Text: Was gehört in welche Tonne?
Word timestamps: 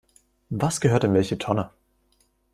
Was 0.49 0.81
gehört 0.81 1.03
in 1.03 1.13
welche 1.13 1.37
Tonne? 1.37 1.69